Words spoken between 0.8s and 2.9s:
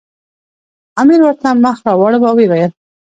امیر ورته مخ راواړاوه او ویې ویل.